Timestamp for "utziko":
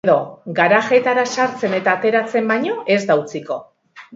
3.25-3.61